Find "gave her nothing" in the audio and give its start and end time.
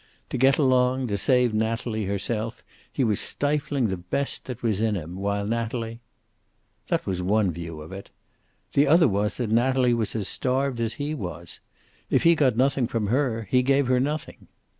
13.61-14.47